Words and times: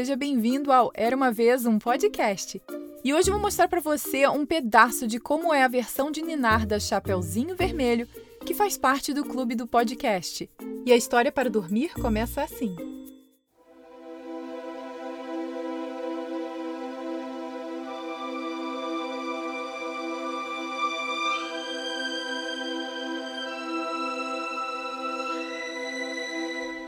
seja 0.00 0.16
bem-vindo 0.16 0.72
ao 0.72 0.90
Era 0.94 1.14
uma 1.14 1.30
vez 1.30 1.66
um 1.66 1.78
podcast. 1.78 2.58
E 3.04 3.12
hoje 3.12 3.28
eu 3.28 3.34
vou 3.34 3.42
mostrar 3.42 3.68
para 3.68 3.82
você 3.82 4.26
um 4.26 4.46
pedaço 4.46 5.06
de 5.06 5.20
como 5.20 5.52
é 5.52 5.62
a 5.62 5.68
versão 5.68 6.10
de 6.10 6.22
Ninar 6.22 6.66
da 6.66 6.80
Chapeuzinho 6.80 7.54
Vermelho, 7.54 8.08
que 8.46 8.54
faz 8.54 8.78
parte 8.78 9.12
do 9.12 9.22
clube 9.22 9.54
do 9.54 9.66
podcast. 9.66 10.48
E 10.86 10.90
a 10.90 10.96
história 10.96 11.30
para 11.30 11.50
dormir 11.50 11.92
começa 11.92 12.42
assim. 12.42 12.74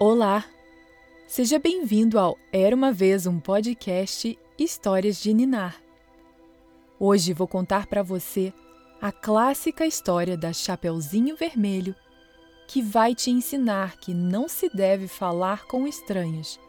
Olá! 0.00 0.55
Seja 1.26 1.58
bem-vindo 1.58 2.20
ao 2.20 2.38
Era 2.52 2.74
uma 2.74 2.92
Vez 2.92 3.26
um 3.26 3.40
podcast 3.40 4.38
Histórias 4.56 5.20
de 5.20 5.34
Ninar. 5.34 5.82
Hoje 7.00 7.32
vou 7.32 7.48
contar 7.48 7.88
para 7.88 8.00
você 8.00 8.54
a 9.02 9.10
clássica 9.10 9.84
história 9.84 10.36
da 10.36 10.52
Chapeuzinho 10.52 11.34
Vermelho, 11.34 11.96
que 12.68 12.80
vai 12.80 13.12
te 13.12 13.32
ensinar 13.32 13.96
que 13.96 14.14
não 14.14 14.48
se 14.48 14.68
deve 14.68 15.08
falar 15.08 15.66
com 15.66 15.84
estranhos. 15.84 16.60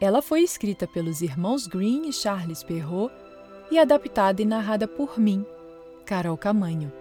Ela 0.00 0.20
foi 0.20 0.40
escrita 0.40 0.84
pelos 0.88 1.22
irmãos 1.22 1.68
Green 1.68 2.08
e 2.08 2.12
Charles 2.12 2.64
Perrault 2.64 3.14
e 3.70 3.78
adaptada 3.78 4.42
e 4.42 4.44
narrada 4.44 4.88
por 4.88 5.16
mim, 5.16 5.46
Carol 6.04 6.36
Camanho. 6.36 6.92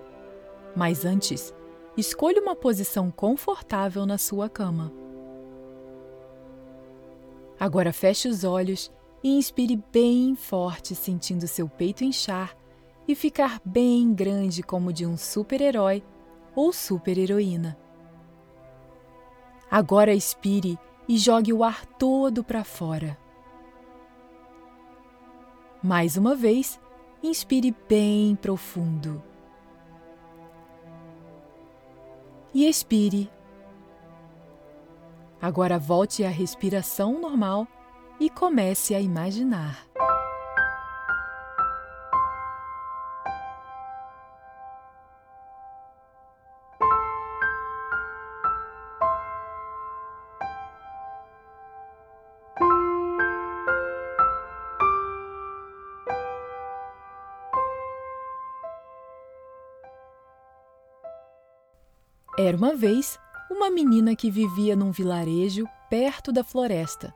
Mas 0.76 1.04
antes, 1.04 1.52
escolha 1.98 2.40
uma 2.40 2.56
posição 2.56 3.10
confortável 3.10 4.06
na 4.06 4.20
sua 4.20 4.48
cama. 4.48 5.05
Agora 7.60 7.94
feche 7.94 8.28
os 8.28 8.44
olhos 8.44 8.92
e 9.24 9.38
inspire 9.38 9.82
bem 9.92 10.36
forte, 10.36 10.94
sentindo 10.94 11.48
seu 11.48 11.68
peito 11.68 12.04
inchar 12.04 12.56
e 13.08 13.16
ficar 13.16 13.62
bem 13.64 14.14
grande 14.14 14.62
como 14.62 14.92
de 14.92 15.06
um 15.06 15.18
super-herói 15.18 16.04
ou 16.56 16.74
super-heroína. 16.74 17.78
Agora 19.70 20.14
expire 20.14 20.78
e 21.08 21.18
jogue 21.18 21.54
o 21.54 21.64
ar 21.64 21.86
todo 21.86 22.44
para 22.44 22.64
fora. 22.64 23.18
Mais 25.82 26.18
uma 26.18 26.36
vez, 26.36 26.80
inspire 27.22 27.76
bem 27.88 28.36
profundo. 28.36 29.22
E 32.54 32.68
expire 32.68 33.30
Agora 35.46 35.78
volte 35.78 36.24
à 36.24 36.30
respiração 36.30 37.22
normal 37.22 37.68
e 38.20 38.32
comece 38.32 38.96
a 38.96 39.00
imaginar. 39.00 39.86
Era 62.36 62.58
uma 62.58 62.76
vez 62.76 63.20
uma 63.56 63.70
menina 63.70 64.18
que 64.18 64.30
vivia 64.30 64.76
num 64.76 64.92
vilarejo 64.92 65.66
perto 65.90 66.30
da 66.34 66.44
floresta. 66.44 67.16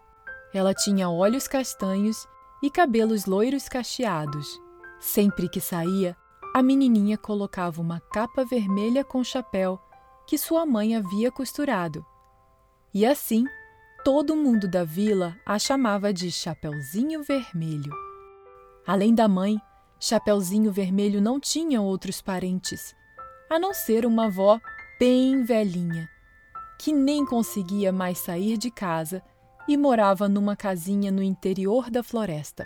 Ela 0.54 0.74
tinha 0.74 1.10
olhos 1.10 1.50
castanhos 1.50 2.26
e 2.64 2.70
cabelos 2.72 3.26
loiros 3.26 3.68
cacheados. 3.68 4.58
Sempre 5.02 5.50
que 5.50 5.60
saía, 5.60 6.16
a 6.56 6.64
menininha 6.64 7.18
colocava 7.18 7.82
uma 7.82 8.00
capa 8.00 8.46
vermelha 8.46 9.04
com 9.04 9.22
chapéu 9.22 9.78
que 10.26 10.38
sua 10.38 10.66
mãe 10.66 10.96
havia 10.96 11.30
costurado. 11.30 12.06
E 12.94 13.06
assim, 13.06 13.44
todo 14.06 14.36
mundo 14.36 14.66
da 14.66 14.86
vila 14.86 15.36
a 15.46 15.60
chamava 15.60 16.14
de 16.14 16.32
Chapeuzinho 16.32 17.22
Vermelho. 17.22 17.92
Além 18.88 19.14
da 19.14 19.28
mãe, 19.28 19.60
Chapeuzinho 20.00 20.72
Vermelho 20.72 21.22
não 21.22 21.38
tinha 21.38 21.82
outros 21.82 22.22
parentes, 22.22 22.96
a 23.50 23.60
não 23.60 23.74
ser 23.74 24.06
uma 24.06 24.28
avó 24.28 24.58
bem 25.00 25.44
velhinha 25.44 26.10
que 26.80 26.94
nem 26.94 27.26
conseguia 27.26 27.92
mais 27.92 28.18
sair 28.20 28.58
de 28.58 28.72
casa 28.72 29.22
e 29.68 29.76
morava 29.76 30.30
numa 30.30 30.56
casinha 30.56 31.12
no 31.12 31.22
interior 31.22 31.92
da 31.92 32.02
floresta. 32.02 32.66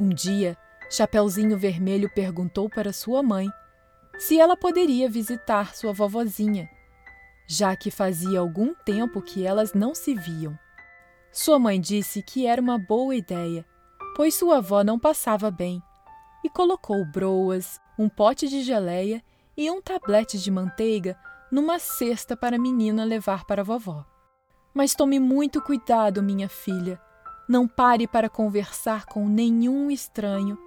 Um 0.00 0.10
dia, 0.10 0.56
Chapeuzinho 0.88 1.58
Vermelho 1.58 2.08
perguntou 2.14 2.70
para 2.70 2.92
sua 2.92 3.24
mãe 3.24 3.48
se 4.16 4.38
ela 4.38 4.56
poderia 4.56 5.10
visitar 5.10 5.74
sua 5.74 5.92
vovozinha, 5.92 6.70
já 7.48 7.74
que 7.74 7.90
fazia 7.90 8.38
algum 8.38 8.72
tempo 8.72 9.20
que 9.20 9.44
elas 9.44 9.74
não 9.74 9.92
se 9.92 10.14
viam. 10.14 10.56
Sua 11.32 11.58
mãe 11.58 11.80
disse 11.80 12.22
que 12.22 12.46
era 12.46 12.62
uma 12.62 12.78
boa 12.78 13.14
ideia, 13.14 13.66
pois 14.14 14.36
sua 14.36 14.58
avó 14.58 14.84
não 14.84 14.98
passava 14.98 15.50
bem, 15.50 15.82
e 16.44 16.48
colocou 16.48 17.04
broas, 17.04 17.80
um 17.98 18.08
pote 18.08 18.46
de 18.46 18.62
geleia 18.62 19.20
e 19.56 19.68
um 19.68 19.82
tablete 19.82 20.38
de 20.38 20.50
manteiga 20.50 21.18
numa 21.50 21.78
cesta 21.78 22.36
para 22.36 22.56
a 22.56 22.58
menina 22.58 23.04
levar 23.04 23.44
para 23.44 23.62
a 23.62 23.64
vovó. 23.64 24.04
Mas 24.74 24.94
tome 24.94 25.18
muito 25.18 25.62
cuidado, 25.62 26.22
minha 26.22 26.48
filha. 26.48 27.00
Não 27.48 27.66
pare 27.66 28.06
para 28.06 28.28
conversar 28.28 29.06
com 29.06 29.28
nenhum 29.28 29.90
estranho 29.90 30.58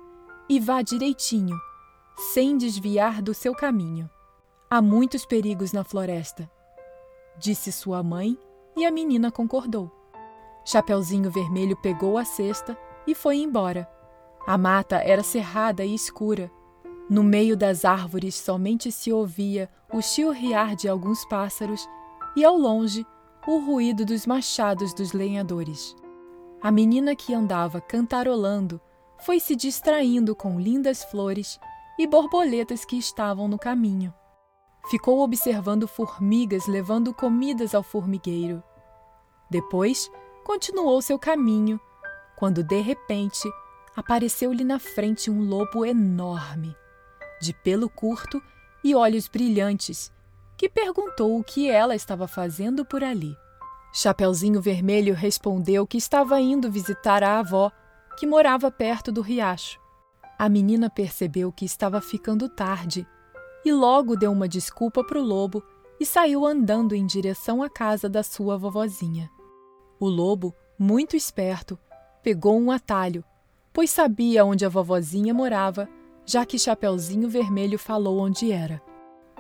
e 0.48 0.60
vá 0.60 0.82
direitinho, 0.82 1.60
sem 2.34 2.58
desviar 2.58 3.22
do 3.22 3.34
seu 3.34 3.54
caminho. 3.54 4.10
Há 4.70 4.82
muitos 4.82 5.26
perigos 5.26 5.72
na 5.72 5.84
floresta, 5.84 6.50
disse 7.38 7.72
sua 7.72 8.02
mãe 8.02 8.38
e 8.76 8.86
a 8.86 8.92
menina 8.92 9.32
concordou. 9.32 9.92
Chapeuzinho 10.64 11.30
Vermelho 11.30 11.76
pegou 11.78 12.18
a 12.18 12.24
cesta 12.24 12.78
e 13.06 13.14
foi 13.14 13.38
embora. 13.38 13.90
A 14.48 14.58
mata 14.58 14.98
era 14.98 15.24
cerrada 15.24 15.84
e 15.84 15.94
escura 15.94 16.52
no 17.10 17.24
meio 17.24 17.58
das 17.58 17.84
árvores 17.84 18.36
somente 18.36 18.92
se 18.92 19.12
ouvia 19.12 19.68
o 19.92 20.00
chilrear 20.00 20.76
de 20.76 20.88
alguns 20.88 21.26
pássaros 21.26 21.90
e, 22.36 22.46
ao 22.46 22.56
longe, 22.56 23.06
o 23.48 23.58
ruído 23.58 24.06
dos 24.06 24.28
machados 24.28 24.94
dos 24.94 25.12
lenhadores. 25.12 25.96
A 26.62 26.70
menina 26.70 27.16
que 27.16 27.34
andava 27.34 27.82
cantarolando 27.82 28.80
foi 29.26 29.40
se 29.40 29.56
distraindo 29.56 30.36
com 30.36 30.60
lindas 30.60 31.04
flores 31.04 31.60
e 31.98 32.06
borboletas 32.06 32.86
que 32.86 32.98
estavam 32.98 33.48
no 33.48 33.58
caminho. 33.58 34.14
Ficou 34.92 35.22
observando 35.22 35.88
formigas 35.88 36.68
levando 36.68 37.14
comidas 37.14 37.74
ao 37.74 37.82
formigueiro. 37.82 38.64
Depois, 39.50 40.10
continuou 40.46 41.02
seu 41.02 41.18
caminho, 41.18 41.80
quando 42.38 42.64
de 42.64 42.80
repente 42.82 43.50
apareceu-lhe 43.96 44.64
na 44.64 44.80
frente 44.80 45.30
um 45.30 45.44
lobo 45.44 45.84
enorme 45.84 46.76
de 47.42 47.54
pelo 47.54 47.90
curto 47.90 48.42
e 48.84 48.96
olhos 48.96 49.28
brilhantes, 49.28 50.12
que 50.58 50.70
perguntou 50.70 51.40
o 51.40 51.44
que 51.44 51.70
ela 51.70 51.96
estava 51.96 52.28
fazendo 52.28 52.86
por 52.86 53.04
ali. 53.04 53.36
Chapeuzinho 53.94 54.62
Vermelho 54.62 55.16
respondeu 55.16 55.88
que 55.88 55.98
estava 55.98 56.40
indo 56.40 56.72
visitar 56.72 57.24
a 57.24 57.40
avó, 57.40 57.72
que 58.18 58.28
morava 58.28 58.70
perto 58.70 59.12
do 59.12 59.22
riacho. 59.22 59.80
A 60.38 60.48
menina 60.48 60.90
percebeu 60.90 61.52
que 61.52 61.66
estava 61.66 62.00
ficando 62.00 62.48
tarde 62.48 63.08
e 63.66 63.72
logo 63.72 64.16
deu 64.16 64.32
uma 64.32 64.48
desculpa 64.48 65.04
para 65.04 65.20
o 65.20 65.24
lobo 65.24 65.64
e 66.00 66.06
saiu 66.06 66.46
andando 66.46 66.96
em 66.96 67.06
direção 67.06 67.62
à 67.62 67.70
casa 67.70 68.08
da 68.08 68.24
sua 68.24 68.58
vovozinha. 68.58 69.30
O 70.00 70.08
lobo, 70.08 70.56
muito 70.78 71.16
esperto, 71.16 71.78
pegou 72.24 72.58
um 72.58 72.72
atalho, 72.72 73.24
pois 73.74 73.90
sabia 73.90 74.46
onde 74.46 74.66
a 74.66 74.70
vovozinha 74.70 75.34
morava 75.34 75.90
já 76.30 76.46
que 76.46 76.60
Chapeuzinho 76.60 77.28
Vermelho 77.28 77.80
falou 77.80 78.20
onde 78.20 78.52
era. 78.52 78.80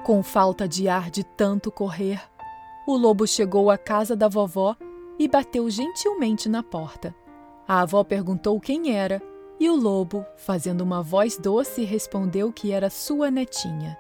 Com 0.03 0.23
falta 0.23 0.67
de 0.67 0.89
ar 0.89 1.11
de 1.11 1.23
tanto 1.23 1.71
correr, 1.71 2.19
o 2.87 2.97
lobo 2.97 3.27
chegou 3.27 3.69
à 3.69 3.77
casa 3.77 4.15
da 4.15 4.27
vovó 4.27 4.75
e 5.19 5.27
bateu 5.27 5.69
gentilmente 5.69 6.49
na 6.49 6.63
porta. 6.63 7.13
A 7.67 7.81
avó 7.81 8.03
perguntou 8.03 8.59
quem 8.59 8.95
era 8.95 9.21
e 9.59 9.69
o 9.69 9.75
lobo, 9.75 10.25
fazendo 10.35 10.81
uma 10.81 11.03
voz 11.03 11.37
doce, 11.37 11.83
respondeu 11.83 12.51
que 12.51 12.71
era 12.71 12.89
sua 12.89 13.29
netinha. 13.29 13.95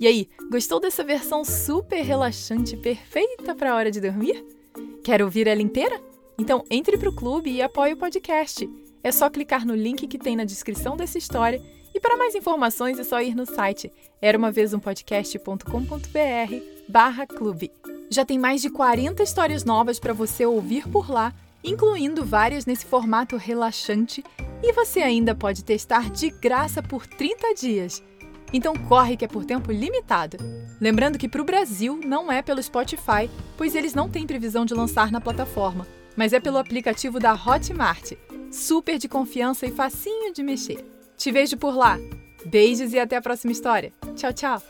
E 0.00 0.08
aí, 0.08 0.28
gostou 0.50 0.80
dessa 0.80 1.04
versão 1.04 1.44
super 1.44 2.02
relaxante, 2.02 2.76
perfeita 2.76 3.54
para 3.54 3.70
a 3.70 3.76
hora 3.76 3.92
de 3.92 4.00
dormir? 4.00 4.44
Quer 5.04 5.22
ouvir 5.22 5.46
ela 5.46 5.62
inteira? 5.62 6.02
Então 6.36 6.64
entre 6.68 6.98
para 6.98 7.10
o 7.10 7.14
clube 7.14 7.48
e 7.48 7.62
apoie 7.62 7.92
o 7.92 7.96
podcast. 7.96 8.68
É 9.02 9.12
só 9.12 9.30
clicar 9.30 9.66
no 9.66 9.74
link 9.74 10.06
que 10.06 10.18
tem 10.18 10.36
na 10.36 10.44
descrição 10.44 10.96
dessa 10.96 11.18
história 11.18 11.62
e 11.94 12.00
para 12.00 12.16
mais 12.16 12.34
informações 12.34 12.98
é 12.98 13.04
só 13.04 13.20
ir 13.20 13.34
no 13.34 13.46
site 13.46 13.92
era 14.20 14.36
uma 14.36 14.50
vez 14.50 14.74
um 14.74 14.80
podcast.com.br 14.80 15.64
barra 16.88 17.26
clube. 17.26 17.72
Já 18.10 18.24
tem 18.24 18.38
mais 18.38 18.62
de 18.62 18.70
40 18.70 19.22
histórias 19.22 19.64
novas 19.64 19.98
para 19.98 20.12
você 20.12 20.44
ouvir 20.46 20.88
por 20.88 21.10
lá 21.10 21.34
incluindo 21.66 22.24
várias 22.24 22.64
nesse 22.64 22.86
formato 22.86 23.36
relaxante, 23.36 24.24
e 24.62 24.72
você 24.72 25.00
ainda 25.00 25.34
pode 25.34 25.64
testar 25.64 26.10
de 26.10 26.30
graça 26.30 26.82
por 26.82 27.06
30 27.06 27.54
dias. 27.54 28.02
Então 28.52 28.74
corre 28.74 29.16
que 29.16 29.24
é 29.24 29.28
por 29.28 29.44
tempo 29.44 29.72
limitado. 29.72 30.36
Lembrando 30.80 31.18
que 31.18 31.28
para 31.28 31.42
o 31.42 31.44
Brasil 31.44 32.00
não 32.04 32.30
é 32.30 32.40
pelo 32.40 32.62
Spotify, 32.62 33.28
pois 33.56 33.74
eles 33.74 33.94
não 33.94 34.08
têm 34.08 34.26
previsão 34.26 34.64
de 34.64 34.74
lançar 34.74 35.10
na 35.10 35.20
plataforma, 35.20 35.86
mas 36.16 36.32
é 36.32 36.38
pelo 36.38 36.58
aplicativo 36.58 37.18
da 37.18 37.34
Hotmart. 37.34 38.12
Super 38.56 38.98
de 38.98 39.06
confiança 39.06 39.66
e 39.66 39.70
facinho 39.70 40.32
de 40.32 40.42
mexer. 40.42 40.82
Te 41.14 41.30
vejo 41.30 41.58
por 41.58 41.76
lá. 41.76 41.98
Beijos 42.46 42.94
e 42.94 42.98
até 42.98 43.14
a 43.14 43.20
próxima 43.20 43.52
história. 43.52 43.92
Tchau, 44.16 44.32
tchau! 44.32 44.62